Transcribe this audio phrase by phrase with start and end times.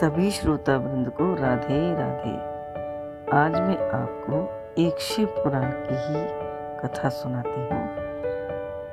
[0.00, 2.32] सभी श्रोता वृंद को राधे राधे।
[3.36, 4.36] आज मैं आपको
[4.82, 6.20] एक शिव पुराण की ही
[6.80, 7.80] कथा सुनाती हूँ।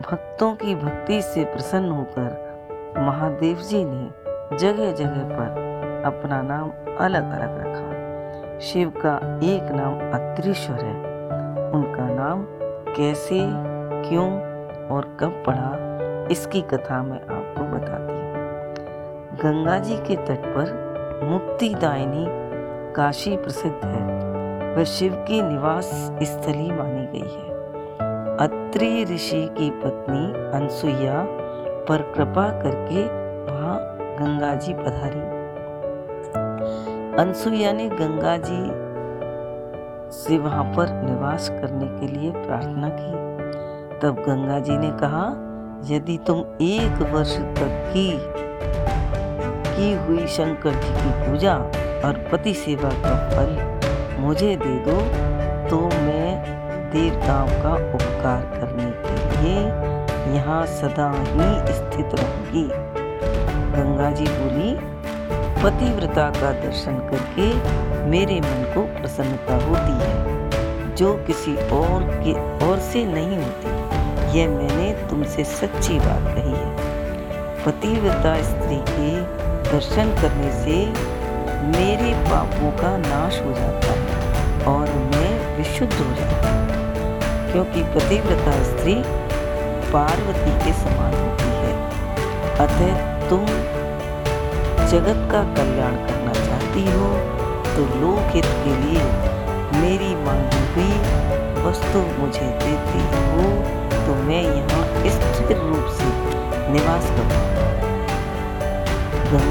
[0.02, 7.32] भक्तों की भक्ति से प्रसन्न होकर महादेव जी ने जगह जगह पर अपना नाम अलग
[7.32, 10.96] अलग रखा। शिव का एक नाम अत्रीश्वर है।
[11.72, 12.46] उनका नाम
[12.96, 13.40] कैसे,
[14.10, 14.32] क्यों
[14.88, 18.24] और कब पढ़ा इसकी कथा मैं आपको बताती हूँ।
[19.38, 20.85] गंगा जी के तट पर
[21.24, 22.26] मुक्तिदायिनी
[22.94, 24.06] काशी प्रसिद्ध है।
[24.76, 25.86] वह शिव की निवास
[26.24, 27.56] स्थली मानी गई है।
[28.38, 30.26] अत्रि ऋषि की पत्नी
[30.58, 31.26] अनसुईया
[31.90, 33.04] पर कृपा करके
[33.52, 35.36] वहाँ गंगा जी पधारी।
[37.22, 38.86] अनसुईया ने गंगा जी
[40.12, 43.12] से वहाँ पर निवास करने के लिए प्रार्थना की।
[44.00, 45.26] तब गंगा जी ने कहा,
[45.96, 48.35] यदि तुम एक वर्ष तक की
[49.76, 51.56] की हुई शंकर जी की पूजा
[52.08, 55.00] और पति सेवा का फल मुझे दे दो
[55.70, 56.56] तो मैं
[56.92, 59.56] देवताओं का उपकार करने के लिए
[60.36, 62.68] यहाँ सदा ही स्थित रहूँगी।
[63.74, 64.74] गंगा जी बोली,
[65.64, 67.48] पतिव्रता का दर्शन करके
[68.10, 72.34] मेरे मन को प्रसन्नता होती है। जो किसी और के
[72.66, 79.45] और से नहीं होती, यह मैंने तुमसे सच्ची बात कही है। पतिव्रता स्त्री के
[79.76, 80.76] दर्शन करने से
[81.72, 88.54] मेरे पापों का नाश हो जाता है और मैं विशुद्ध हो जाता हूँ। क्योंकि पतिव्रता
[88.64, 88.94] स्त्री
[89.92, 91.74] पार्वती के समान होती है।
[92.66, 93.46] अतः तुम
[94.94, 97.12] जगत का कल्याण करना चाहती हो
[97.76, 99.04] तो लोक हित के लिए
[99.82, 100.94] मेरी मांगी हुई
[101.66, 103.50] वस्तु मुझे देती हो।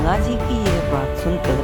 [0.04, 1.60] गंगा जी की यह बात सुनकर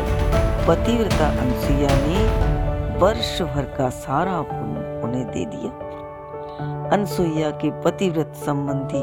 [0.69, 9.03] पतिव्रता अनुसुईया ने वर्ष भर का सारा पुण्य उन्हें दे दिया। अनसुईया के पतिव्रत संबंधी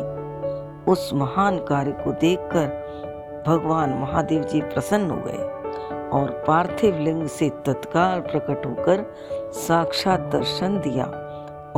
[0.91, 7.49] उस महान कार्य को देखकर भगवान महादेव जी प्रसन्न हो गए और पार्थिव लिंग से
[7.65, 9.05] तत्काल प्रकट होकर
[9.53, 11.05] साक्षात दर्शन दिया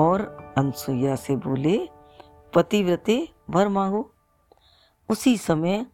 [0.01, 1.77] और अनसुईया से बोले,
[2.53, 4.09] पतिव्रते, वर मांगो।
[5.09, 5.85] उसी समय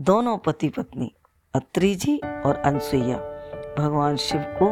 [0.00, 1.10] दोनों पति पत्नी
[1.54, 3.16] अत्रि जी और अनसुईया,
[3.78, 4.66] भगवान शिव को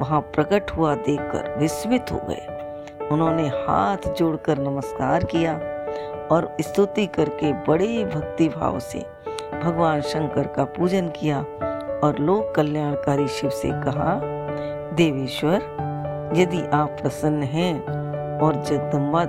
[0.00, 5.54] वहाँ प्रकट हुआ देखकर विस्मित हो गए। उन्होंने हाथ जोड़कर नमस्कार किया
[6.30, 8.98] और स्तुति करके बड़े भक्ति भाव से
[9.64, 11.40] भगवान शंकर का पूजन किया
[12.04, 14.20] और लोक कल्याणकारी शिव से कहा,
[14.94, 15.62] देवेश्वर,
[16.36, 17.80] यदि आप प्रसन्न हैं
[18.38, 19.24] और जगदम्बा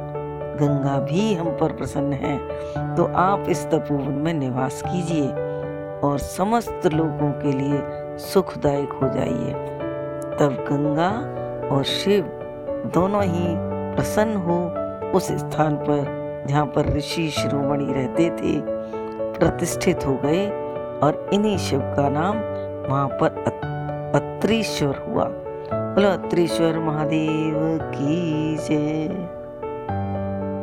[0.57, 5.27] गंगा भी हम पर प्रसन्न है तो आप इस तपोवन में निवास कीजिए
[6.03, 7.81] और समस्त लोगों के लिए
[8.23, 9.53] सुखदायक हो जाइए।
[10.39, 11.09] तब गंगा
[11.75, 12.23] और शिव
[12.93, 13.55] दोनों ही
[13.95, 14.57] प्रसन्न हो
[15.17, 18.59] उस स्थान पर, जहाँ पर ऋषि शिरोमणि रहते थे,
[19.39, 20.45] प्रतिष्ठित हो गए
[21.03, 22.37] और इन्हीं शिव का नाम
[22.89, 23.43] वहाँ पर
[24.15, 25.25] अत्रीश्वर हुआ।
[25.73, 29.36] बोलो, अत्रीश्वर महादेव की जय।